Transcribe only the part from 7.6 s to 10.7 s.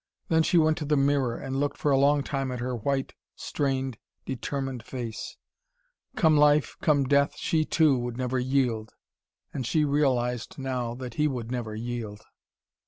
too would never yield. And she realised